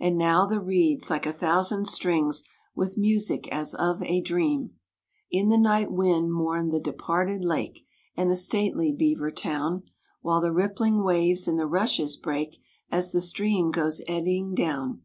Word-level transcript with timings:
And 0.00 0.16
now 0.16 0.46
the 0.46 0.58
reeds, 0.58 1.10
like 1.10 1.26
a 1.26 1.34
thousand 1.34 1.86
strings, 1.86 2.44
With 2.74 2.96
music 2.96 3.46
as 3.52 3.74
of 3.74 4.02
a 4.02 4.22
dream, 4.22 4.70
In 5.30 5.50
the 5.50 5.58
night 5.58 5.92
wind 5.92 6.32
mourn 6.32 6.70
the 6.70 6.80
departed 6.80 7.44
lake 7.44 7.80
And 8.16 8.30
the 8.30 8.36
stately 8.36 8.94
beaver 8.94 9.30
town, 9.30 9.82
While 10.22 10.40
the 10.40 10.50
rippling 10.50 11.04
waves 11.04 11.46
in 11.46 11.58
the 11.58 11.66
rushes 11.66 12.16
break, 12.16 12.56
As 12.90 13.12
the 13.12 13.20
stream 13.20 13.70
goes 13.70 14.00
eddying 14.08 14.54
down. 14.54 15.02